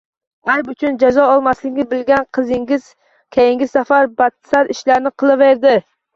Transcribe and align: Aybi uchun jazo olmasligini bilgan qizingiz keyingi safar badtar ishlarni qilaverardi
Aybi 0.51 0.71
uchun 0.71 0.95
jazo 1.03 1.25
olmasligini 1.33 1.85
bilgan 1.91 2.25
qizingiz 2.39 2.89
keyingi 3.37 3.69
safar 3.75 4.11
badtar 4.25 4.75
ishlarni 4.77 5.15
qilaverardi 5.25 5.79